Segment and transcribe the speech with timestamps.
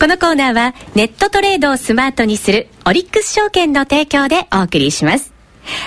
[0.00, 5.34] このコーナーはネットトレードをスマートにするオリックス証券の提供でお送りします。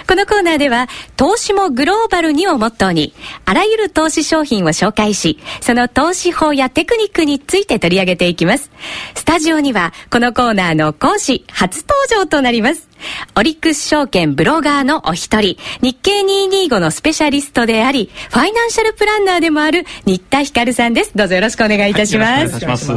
[0.08, 3.14] このコーナーでは、投資もグローバルにをモットーに、
[3.46, 8.70] あらゆる投資商品を紹介し、その投資法やテクニックについて取り上げていきます。
[9.16, 12.91] スタジオには、このコーナーの講師、初登場となります。
[13.36, 21.12] オリックス証券ブロガーのお一人、日経225のスペシャリストであり、ファイナンシャルプランナーでもある新田光さんです。
[21.16, 22.54] どうぞよろしくお願いいたします。
[22.56, 22.92] はい、ます。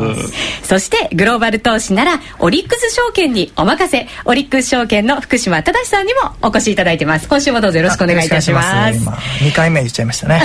[0.62, 7.28] そして、グローバル投資なら、オリックス証券にお任せ、オリックス証券の福島正さんにもお越しいただいてます。
[7.28, 9.00] 今週もどうぞよろしくお願いいたします。
[9.00, 10.42] ます2回目言っちゃいましたね。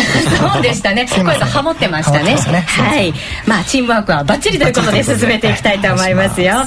[0.54, 1.08] そうでしたね。
[1.08, 2.36] 声がハモってましたね。
[2.36, 3.14] ねはい。
[3.46, 6.66] まあ、チームワークはバッチリということで進めていきたいと思いますよ。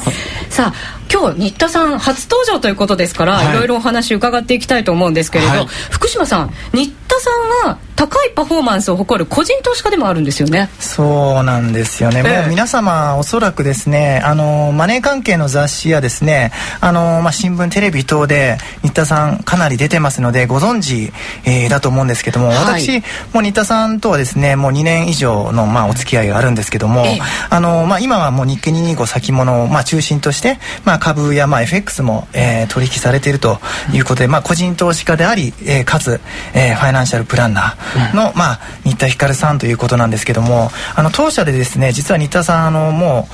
[0.49, 7.31] さあ、今日新田さん初登場ということですから、はい、いろいろお話伺っていきたいと思うんですけれど、はい、福島さん新田さ
[7.67, 10.69] んは高いパフォーマンスを誇る個人投資家でもあるんですよね。
[10.81, 16.51] そうなんですよね、えー、もう皆様おそらくですねあのマネー関係の雑誌やですね
[16.81, 21.13] あの、まあ、新聞テレビ等で新田さんかなり出てますのでご存知、
[21.49, 22.99] えー、だと思うんですけども、はい、私
[23.33, 33.61] もう新田さんとはですねもう2年以上の、まあ、お付き合いがあるんですけども、えー、あのまあ、今はもう日経225先物を、まあ、中心として、まあ、株や、まあ、FX も、えー、取引されていると
[33.95, 36.21] いうことで、まあ、個人投資家であり、えー、かつ、
[36.53, 43.29] えー、ファイナンシャルプランナーの、うん、まあ、新田光さんということなんですけどもあの当社でですね実は新田さんあのも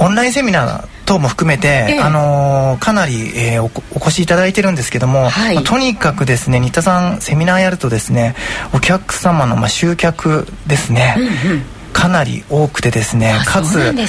[0.00, 8.34] うオンラインセミナー等も含めて、ええ、あのかなり、えー、おお越しいただいてるんですけども、はい、まあ、とにかくですね新田さんセミナーやるとですね
[8.74, 14.06] お客様の、まあ、集客ですね、うんうん、かなり多くてですねかつ、ね、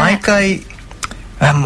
[0.00, 0.60] 毎回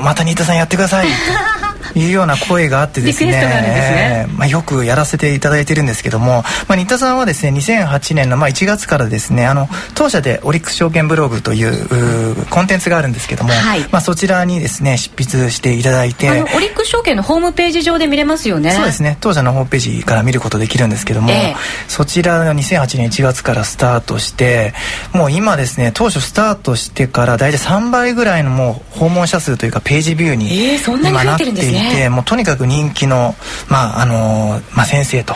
[0.03, 1.07] また新田さんやってください
[1.95, 16.31] いうような声があってですねね、まあ、よくやらせていただいてるんですけども、まあ、新田さんはですね2008年のまあ1月からですねあの当社でオリックス証券ブログというコンテンツがあるんですけども、はい、まあ、そちらにですね執筆していただいて。
[16.31, 18.73] オリックス証券のホームページ上で見れますよね。
[18.73, 19.17] そうですね。
[19.21, 24.75] 当社のホームページから見ることできるんですけども、えー、そちらの2008年1月からスタートして
[25.13, 30.77] もう今ですね当初スタートしてから大体3倍ぐらいのもう訪問者数というかページビューに
[31.09, 31.45] 今なって
[31.77, 33.35] いて、てもうとにかく人気の,、
[33.69, 35.35] まああのまあ、先生と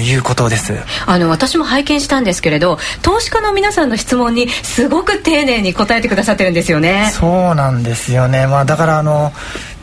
[0.00, 0.74] いうことです。
[1.06, 7.10] あの私も拝見したんですけれど投資家の皆さんの質問にすごく丁寧に答えてくださってるんですよね。
[7.12, 9.32] そうなんですよね、まあ、だからあの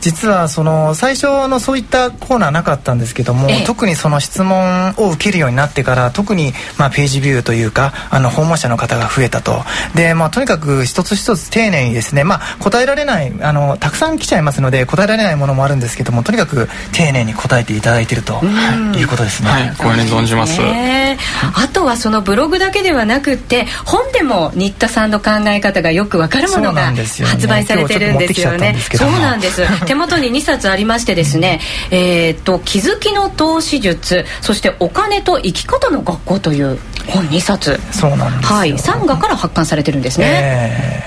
[0.00, 9.62] 実はその最初のそういったコーナーなかったんですけども、ええ、特にその質問を受けるようになってから特にまあページビューというかあの訪問者の方が増えたと。
[9.94, 19.48] で、まあ、とにかく一つ一つ丁寧にですね、まあ、答えられないあのたくさん来ちゃいますので答えられないものもあるんですけどもとにかく丁寧に答えていただいていると、はい、いうことですね。
[19.48, 28.76] はい、ごに存じます、あとはそのブログだけではなくて本でも新田さんの考え方がよくわかるものが発売されてるんですよね。
[28.94, 31.60] そうなんです手元に2冊ありましてですね、
[31.90, 36.78] えー、っと気づきの投資術そしてお金と生き方の学校という
[37.08, 37.80] 本2冊。
[37.90, 38.74] そうなんですはい。
[38.74, 40.26] 3画から発刊されてるんですね、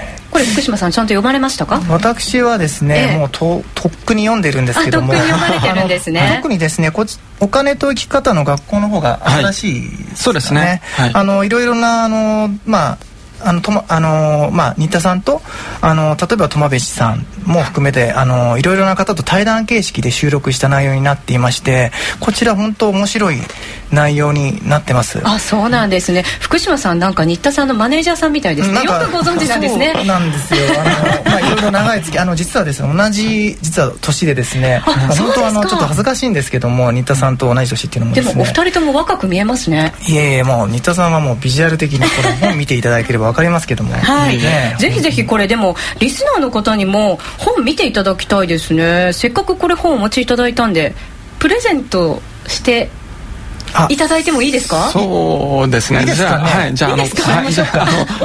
[0.04, 1.82] えーこれ福島さんちゃんと読まれましたか？
[1.90, 5.14] 私はですね、えー、もうととっくに読んでるんですけども。
[5.14, 7.06] 特にですねこ
[7.42, 9.88] お金と生き方の学校の方が新しい、ね。
[10.08, 12.98] はい、そうですね、はい、あのいろいろなあのまあ
[13.44, 15.42] あのとまあのまあ、新田さんと
[15.82, 23.38] あの例えば苫部さんも含めてあのいろいろな方と対談形式で収録した内容になっていましてこちら本当面白い
[23.92, 25.20] 内容になってます。
[25.24, 26.24] あそうなんですね。
[26.40, 28.82] 福島さんなんか新田さんのマネージャーさんみたいですね。
[28.84, 29.94] よくご存知なんですね。
[29.96, 30.62] そうなんですよ。
[30.80, 39.94] あの、まあ、いろいろ長い月あの実はですね同じ実は年でですね本当あのちょっと恥ずかしいんですけども新田さんと同じ年っていうのもで、ね,、もお二人とも若く見えますね。
[40.08, 43.94] いえいえもう新田さんはもうビジュアル的にこれ本見ていただければ分かりますけども。
[43.94, 49.14] はい、ね、ぜひぜひこれでもリスナーの方にも本見ていただきたいですね。
[49.14, 50.94] せっかくこれ本お持ちいただいたんで
[51.40, 52.90] プレゼントして
[53.90, 54.90] いただいてもいいですか？
[54.92, 56.06] そうですね。
[56.06, 57.04] じゃあはいじゃああの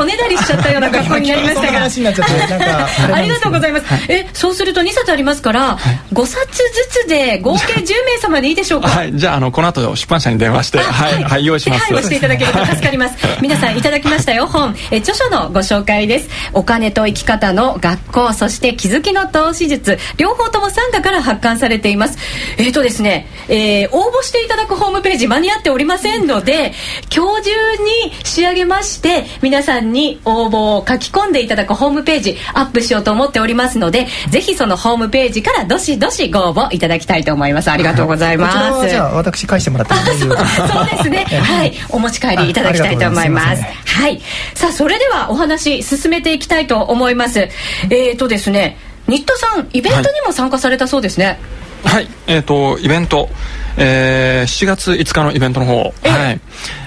[0.01, 1.85] おねだりしちゃったような格好になりましたが。
[3.15, 3.85] ありがとうございます。
[4.09, 5.79] えそうすると2冊ありますから
[6.13, 8.89] 5冊ずつで合計10名様でいいでしょうか？
[8.89, 9.13] はい。
[9.15, 11.47] じゃああのこの後出版社に電話してはいはい。
[11.47, 11.93] 用意します。
[11.93, 13.15] はいしていただけると助かります。
[13.41, 14.77] 皆さんいただきましたよ本。
[14.91, 16.29] え著書のご紹介です。
[16.53, 19.99] お金と生き方の学校そして気づきの投資術。
[20.17, 22.19] 両方とも参加から発刊されています。
[22.59, 26.73] えっとですね応募していただくホームページ間に合っておりませんので
[27.15, 27.51] 今日中
[27.85, 37.71] に仕上げまして皆さんに応募を書き込んでいただくホームページアップしようと思っておりますのでぜひそのホームページからどしどしご応募いただきたいと思います。
[37.71, 38.89] ありがとうございます。
[38.89, 40.37] じゃあ私返してもらっても大丈夫。
[40.73, 41.25] そうですね。
[41.25, 41.73] はい。
[41.91, 43.63] お持ち帰りいただきたいと思います。
[43.63, 44.21] はい。
[44.55, 47.41] さあそれではお話進めていきたいと思います。
[47.41, 48.79] えっ、ー、とですね
[49.09, 51.39] 新田さんイベントにも参加されたそうですね。
[51.85, 53.29] はい、はい、えっ、ー、とイベント
[53.79, 56.41] えー、7月5日のイベントの方、はい、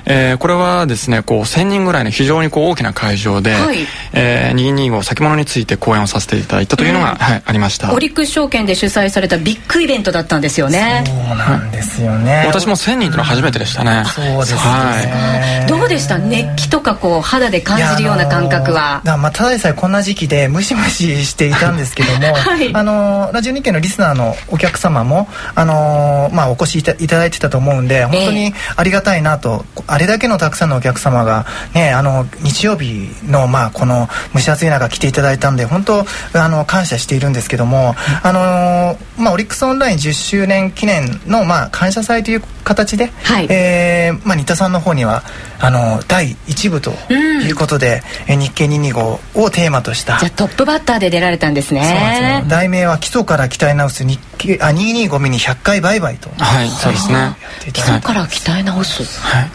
[0.09, 3.77] えー、これはですねこう1000人ぐらいの非常にこう大きな会場で、はい。
[4.11, 7.93] えー、225先物について講演をさせていただいたというのが、うん、はい、ありました。
[7.93, 11.03] オリックス証券で主催されたビッグイベントだったんですよね。
[11.05, 16.17] そうなんですよね、私も1000人というのは初めてでしたね、そうですね、はい、どうでした？
[16.17, 19.01] 熱気とかこう肌で感じるような感覚は。
[19.05, 45.23] まあ、ただでさえこんな時期でムシムシしていたんですけども、 はい、あのラジオ日経のリスナーのお客様もあの、まあ、お越しいただいてたと思うんで本当にありがたいなと、えー、あれだけのたくさんのお客様が、ね、あの日曜日の、まあ、この蒸し暑い中来ていただいたんで本当あの感謝しているんですけども、あのまあ、オリックスオンライン10周年記念の、まあ、感謝祭という形で、はい、えー、まあ、新田さんの方には
[45.59, 52.43] あの第1部ということで、うん、日経225をテーマとしたじゃトップバッターで出られたんですね。
[52.47, 57.35] 題名は「基礎から鍛え直す日経あ225ミニ100回売買と」はいそうですね。
[57.73, 59.03] 基礎から鍛え直す。
[59.21, 59.49] はい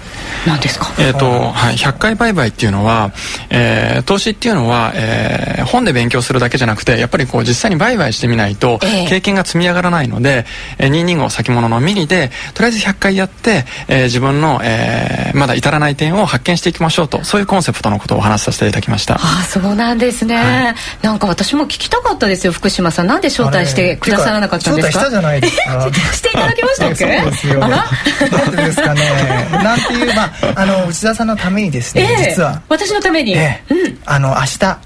[0.47, 0.93] 何ですか？
[0.99, 3.13] えっ、ー、と、はい、100回売買っていうのは、
[3.51, 10.47] えー、投資っていうのは、えー、本で勉強するだけじゃなくてやっぱりこう実際に売買してみないと経験が積み上がらないので、
[10.79, 19.15] えー、225先物のミニでとりあえず100回やって、えー、自分の、えー、まだ至らない点を発見していきましょうとそういうコンセプトのことをお話しさせていただきました。
[19.15, 23.07] ああそうなんですね、はい、なんか私も聞きたかったですよ福島さん。
[23.07, 25.01] なんで招待してくださらなかったんですか？
[25.01, 25.91] 招待したじゃないですか。
[26.15, 27.21] していただきましたっけ？
[27.21, 27.61] そうですよ。
[27.61, 29.49] なんでですかね。
[29.53, 32.63] なんていうまああの内田さんのためにですね、えー、実は。
[32.69, 34.79] 私のために、えー、うん、あの明日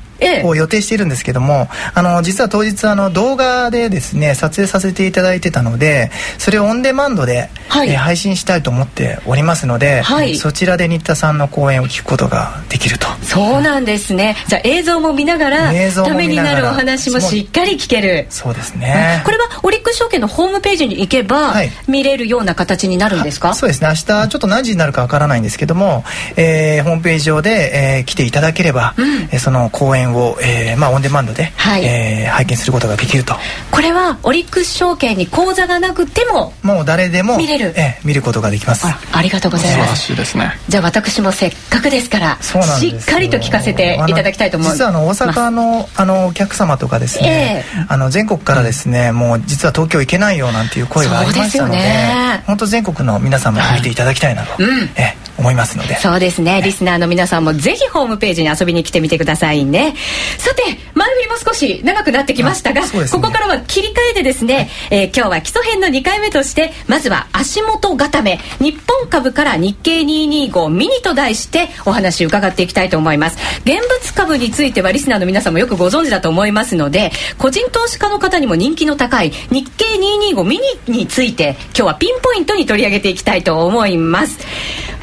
[0.44, 13.06] を予定しているんですけども、あの実は当日あの動画でですね撮影させていただいてたのでそれをオンデマンドで、はい、えー、配信したいと思っておりますので、はい、そちらで新田さんの講演を聞くことができると。
[13.22, 14.36] そうなんですね。
[14.46, 18.26] じゃあ映像も見ながらためになるお話もしっかり聞ける。
[18.30, 19.22] そうですね。
[19.24, 23.54] これはオリックス証券のホームページに行けば、はい、見れるような形になるんですか？
[23.54, 23.88] そうですね。
[23.88, 26.04] 明日ちょっと何時になるかわからないんですけども、
[26.36, 31.84] えー、ホームページ上で、えー、来ていただければ、うん、その講演を、えーまあ、オンデマンドで、はい。
[31.84, 33.34] えー、拝見することができると。
[33.70, 38.86] これはオリックス証券に口座がなくてももう誰でも見れる、えー、見ることができます。
[38.86, 39.86] あありがとうございます。
[39.86, 40.58] 素晴らしいですね。
[40.68, 44.78] じゃあ私もせっかくですからしっかりと聞かせていただきたいと思います。
[44.78, 55.96] 実はあの大阪のあのお客様とかですね、えー、あの全国からですね、うん、もう実は東京行けないよなんていう声がありましたのでで、本当全国の皆様見ていただきたいなと、はい、え思いますので。
[55.96, 56.60] そうですね。
[56.62, 59.94] リスナーの皆さんもぜひホームページに遊びに来てみてくださいね
[60.38, 60.62] さて
[60.94, 73.38] 前振りも少し長くなってきましたが、ね、ここからは切り替えてですね、えー、今日は基礎編の2回目としてまずは足元固め日本株から日経225ミニと題してお話伺っていきたいと思います。
[73.64, 79.84] 現物株についてはリスナーの皆さんもよくご存知だと思いますので個人投資家の方にも人気の高い日経
[80.32, 84.38] 225ミニについて今日はピンポイントに取り上げていきたいと思います。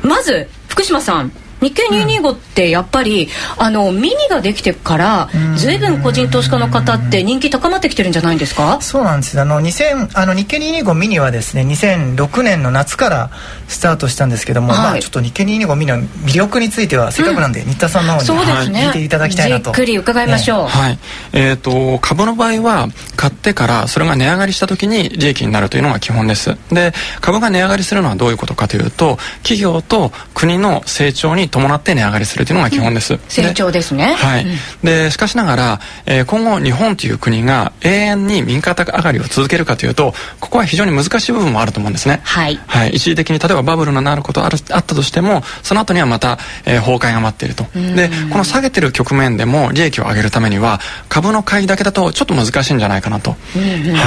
[0.01, 1.31] まず福島さん
[1.65, 3.27] 日経225ってやっぱり、う
[3.61, 8.79] ん、あのミニができてから随分個人投資家の方って人気高まってきてるんじゃないですか？
[8.81, 9.39] そうなんです。
[9.39, 13.29] あの2000あの日経225ミニはですね2006年の夏から
[13.67, 19.65] スタートしたんですけども、はい、まあ、ちょっと日経225ミニの魅力についてはせっかくなんで、新田さんの方に、そうですね、聞いていただきたいなと。
[19.65, 20.99] じっくり伺いましょう、ね、はい。
[21.33, 26.57] えーと、株の場合は買ってからそれが値上がりした時に利益になるというのが基本です。
[26.71, 34.13] で株が値上がりするのはどういうことかというと企業と国の成長に伴って値上がりするというのが基本です、うん、成長ですね。
[34.13, 34.51] はい、うん、
[34.83, 42.19] でしかしながら、えー、今後日本という国が永遠に右肩上がりを続けるかというとここは非常に難しい部分もあると思うんですね。
[42.23, 47.63] はい、はい、一時的に例えばバブルのなることあるあったとしてもその後にはまた、えー、崩壊が待っていると。
[47.73, 53.35] でこの下げてる局面でも利益を上げるためには株の買いだけだとちょっと難しいんじゃないかなと、は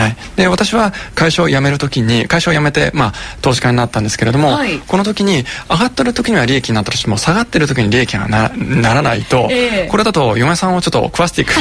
[0.08, 11.60] い、で私は会社を辞める時に会社を辞めて、まあ、投資家になったんですけれども、はい、この時に上がってる時には利益になったとしても下下がってる時に利益がなならないと、えー、これだと嫁さんをちょっと食わしていくこ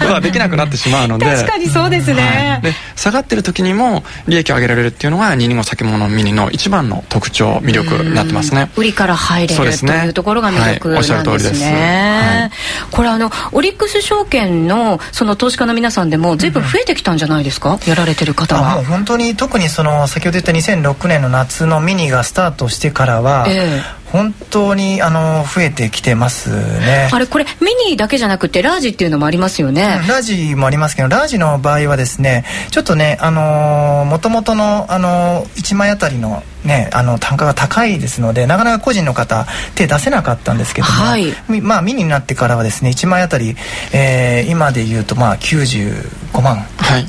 [0.00, 1.24] とができなくなってしまうので。
[1.24, 8.70] 確かにそうですね、はい、で下がってる時にも利益を上げられるっていうのが225先物ミニの一番の特徴魅力になってますね。
[8.76, 12.50] 売りから入れる、ね、というところが魅力なんですね、はい、おっしゃる通りです、はい、
[12.90, 18.84] これあのオリックス証券のその投資家の皆さんでも随分増えてきたんじゃないですか、うん、やられてる方は。
[18.84, 27.10] 本当に特にその先ほど言った2006年の夏のミニがスタートしてからは、えー本当にあの増えてきてますね。
[27.12, 43.54] あれこれミニだけじゃなくてラージっていうのもありますよね、うん、ラージもありますけどラージの場合はですねちょっとねあのもともとのあの1枚あたりのね、あの単価が高いですのでなかなか個人の方手出せなかったんですけども、はい、まあミニになってからはですね1枚あたり、
[43.92, 46.58] えー、今でいうとまあ95万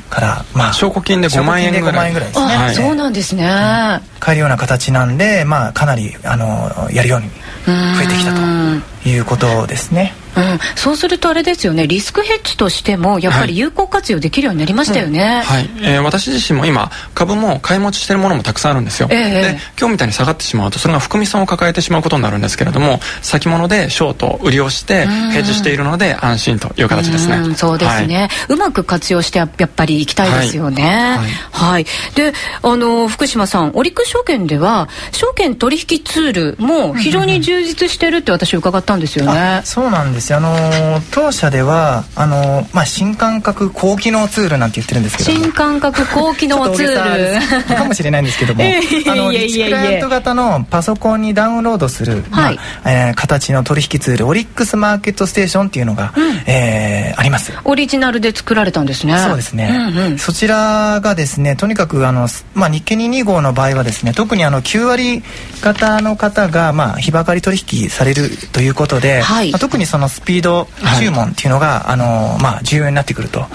[0.08, 2.12] から、はい、まあ証拠金で5万円ぐらい。
[2.12, 7.28] ぐらいですね、はい、そうなんですね、うん、買えるような形なんでまあかなりあのやるように
[7.66, 11.86] 増えてきたということですねうん、そうするとあれですよね。
[11.86, 31.18] リスクヘッジとしてもやっぱり有効活用できるようになりましたよね、はい、うん、えー、私自身も今株も買い持ちしてるものもたくさんあるんですよ、えー、で今日みたいに下がってしまうとそれが含み損を抱えてしまうことになるんですけれども先物でショート売りをしてヘッジしているので安心という形ですね、うそうですね、はい、うまく活用してやっぱりいきたいですよね。
[31.52, 31.84] はい、はい、
[32.14, 32.32] で
[32.62, 40.36] あの福島さんオリックス証券では証券取引ツールも非常に充実してるって私伺ったんですよね、そうなんですよ。
[40.36, 45.30] あの当社ではあの、まあ、新感覚高機能ツールなんて言ってるんですけど。
[45.30, 47.76] 新感覚高機能ツール。
[47.76, 48.62] かもしれないんですけども。
[49.08, 52.56] あのリッチクライアント型のパソコンにダウンロードする、はい。
[52.56, 57.52] まあえー、形の取引ツールオリックスマーケットステーションっていうのが、うん、えー、あります。
[57.64, 59.18] オリジナルで作られたんですね。
[59.18, 65.22] そうですね、うんうん、そちらがですねとにかくあの、まあ、日経225の場合はですね特にあの9割
[65.60, 73.46] 型の方が、まあ、日ばかり取引されるということで、はい、まあ、特にそのスピード注文っていうのが、はい、あのまあ、重要になってくると、うん、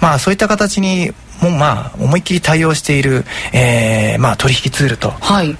[0.00, 5.12] まあ、そういった形にもまあ思いっきり対応している、えー、まあ取引ツールと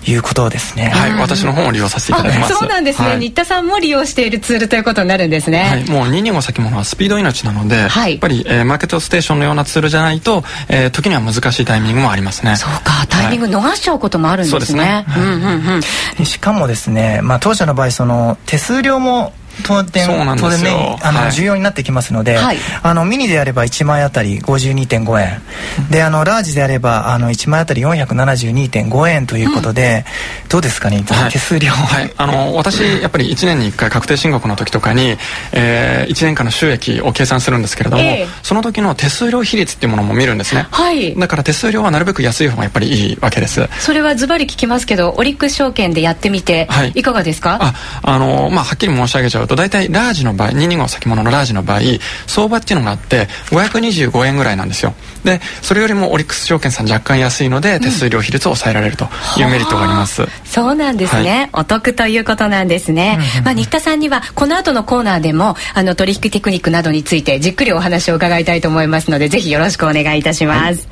[0.06, 0.14] い。
[0.14, 0.90] うことですね。
[0.90, 2.54] はい、私の方も利用させていただきます。
[2.54, 5.64] そうなんですね、はい、新田さんも利用しているツールということになるんですね。
[5.64, 12.56] はい、もう225先物はスピード命なので、はい、やっぱり、えー、マーケットステーションのようなツールじゃないと、えー、時には難しいタイミングもありますね。
[12.56, 15.04] そうか、タイミング逃しちゃうこともあるんですね。
[15.09, 15.82] はい、うんうん
[16.18, 16.25] うん。
[16.25, 19.32] しかもですね、まあ当社の場合その手数料も
[19.64, 25.42] 当然当然ねあの、はい、重要になってきますので、はい、あのミニであれば1枚あたり52.5円、
[25.78, 30.04] うん、であのラージであればあの1枚あたり472.5円ということで、
[30.44, 35.16] うん、どうですかね、はい、手数料、はい、あの私やっぱり1年に1回確定申告の時とかに、
[35.52, 43.68] えー、1年間の収益を計算するんですけれども、えー、その時の手数料比率っていうものも見るんですね、はい、だから手数料はなるべく安い方がやっぱりいいわけです。
[43.80, 47.59] それはズバリ聞きますけどオリックス証券でやってみて、はい、いかがですか？
[47.61, 51.80] ああのまあはっきり申し上げちゃうと大体ラージの場合225先物のラージの場合
[52.26, 54.94] 相場っていうのがあって525円ぐらいなんですよ。
[55.25, 59.04] でそれよりもオリックス証券さん若干安いので手数料比率を抑えられると
[59.38, 70.88] いうメリットがあります、うん、そうなんですね、はい、お得ということなんですね、まあ、新田さんにはこの後のコーナーでもあの取引テクニックなどについてじっくりお話を伺いたいと思いますのでぜひよろしくお願いいたします、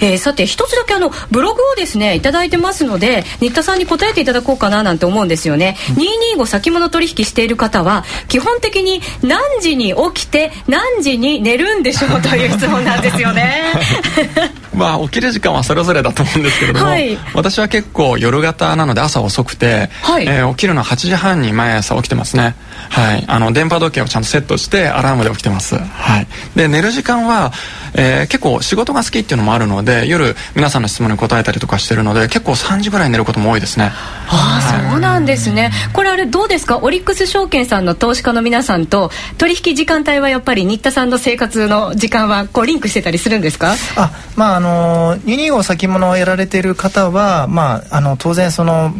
[0.00, 13.72] はい、えー、さて一つだけあのブログをですね頂いてますので新田さんに答えていただこうかななんて思うんですよね、うん、225先物取引している方は基本的に何時に起きて何時に寝るんでしょうという質問なんですよね。
[14.74, 22.54] まあ起きる時間はそれぞれだと思うんですけれども、はい、私は結構夜型なので朝遅くて、はい、えー、起きるのは8時半に毎朝起きてますね。
[22.88, 23.24] はい。
[23.26, 25.76] あの電波時計をちゃんとセットしてアラームで起きてます。
[25.76, 26.26] はい。
[26.56, 27.52] で寝る時間は、
[27.94, 33.90] えー、結構仕事が好きっていうのもあるので夜皆さんの質問に答えたりとかしてるので結構3時ぐらい寝ることも多いですね。
[34.32, 35.70] ああそうなんですね。
[35.92, 36.78] これあれどうですか？
[36.78, 43.74] オリックス証券さんの投資家の皆さんと取引時間帯はやっぱり新田さんの生活の時間はこうリンクしてたりするんですか？
[43.96, 48.92] あまああの2 2号先物をやられている方はまああの当然その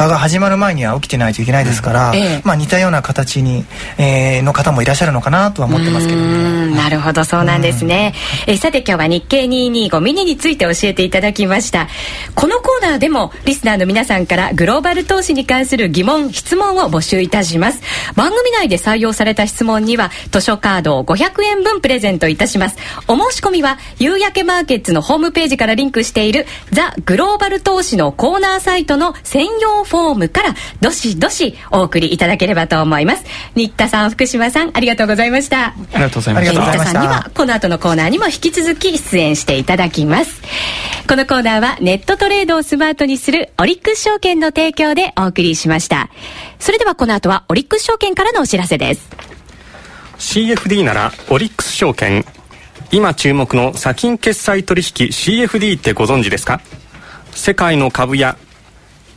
[0.00, 3.64] 場が始まる前には起きてないといけないですから、うんええ、まあ、似たような形に、
[3.98, 6.74] えー、の方もいらっしゃるのかなとは思ってますけどね。
[6.74, 8.14] なるほどそうなんですね。
[8.46, 11.88] えさて今日は日経225ミニについて教えていただきました。
[12.34, 17.80] このコーナーでもリスナーの皆さんからグローバル投資に関する疑問質問を募集いたします。
[18.16, 22.76] 番組内で採用された質問には図書カードを500円分プレゼントいたします。
[23.08, 33.24] お申し込みは夕焼けマーケッツのホームページからリンクしているザ・グローバル投資のコーナーサイトの専用フォームからどしどしお送りいただければと思います。
[33.56, 35.66] 新田さん福島さんありがとうございました。
[35.66, 36.62] ありがとうございました。
[36.62, 40.40] 新田さんにはこの後のコーナーにも引き続き出演していただきます。
[41.08, 46.08] このコーナーはネットトレードをスマートにするオリックス証券の提供でお送りしました。
[46.60, 49.08] それではこの後はオリックス証券からのお知らせです。
[50.18, 52.24] CFD ならオリックス証券。
[52.92, 56.60] 今注目の先金決済取引 CFD ってご存知ですか？
[57.32, 58.36] 世界の株や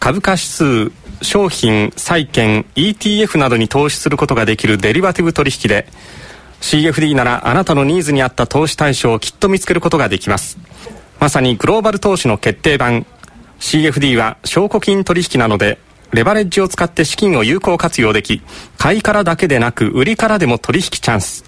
[0.03, 0.91] 株価指数
[1.21, 5.87] 商品債券 ETF などに投資することができるデリバティブ取引で
[6.59, 10.57] CFD ならあなたのニーズに合った投資対象をきっと見つけることができます。
[11.21, 13.05] まさにグローバル投資の決定版。
[13.61, 15.79] CFD は証拠金取引なので
[16.11, 18.41] レバレッジを使って資金を有効活用でき
[18.77, 21.45] 買いからだけでなく売りからでも取引チャンス。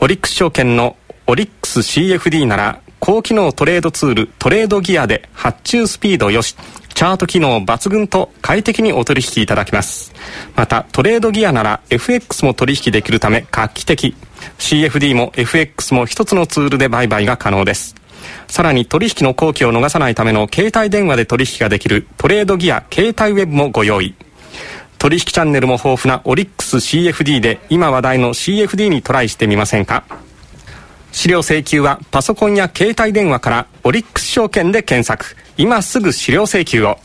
[0.00, 0.96] オリックス証券の
[1.28, 6.56] オリックス CFD なら高機能トレードツールトレードギアで発注スピードよし。
[6.94, 10.12] チャート機能抜群と快適にお取引いただけます。
[10.54, 14.14] またトレードギアなら FX も取引できるため画期的。
[14.58, 17.94] CFD も FX も一つのツールで売買が可能です。
[18.48, 24.14] さらに取引の後期を逃さないための携帯電話で取引ができるトレードギア携帯ウェブもご用意。
[24.98, 30.04] 取引チャンネルも豊富なオリックス CFD で今話題の CFD にトライしてみませんか？
[31.12, 35.36] 資料請求はパソコンや携帯電話からオリックス証券で検索。
[35.56, 36.98] 今すぐ資料請求を。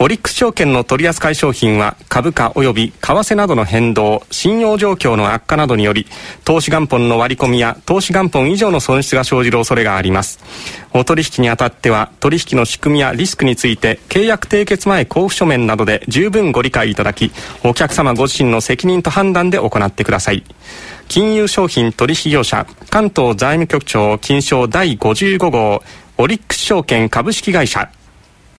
[0.00, 6.06] オリックス証券の取扱い商品は株価及び為替などの変動信用状況の悪化などにより
[6.44, 10.40] 投資元本の割り込みや投資元本以上の損失が生じる恐れがあります。
[10.92, 17.30] お取引にあたっては取引の仕組みやリスクについて契約締結前交付書面などで十分ご理解いただき
[17.62, 20.44] お客様ご自身の責任と判断で行ってください。
[21.08, 25.82] 金融商品取引業者関東財務局長金賞第55号
[26.18, 27.90] オリックス証券株式会社。